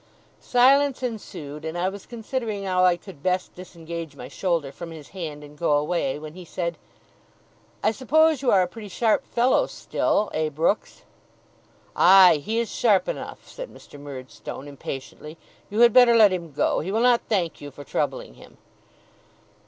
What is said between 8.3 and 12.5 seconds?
you are a pretty sharp fellow still? Eh, Brooks?' 'Aye!